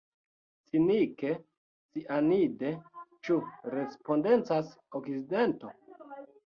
Cinike 0.69 1.31
cianide– 1.97 2.73
ĉu 3.29 3.39
respondecas 3.77 4.75
Okcidento? 5.01 5.79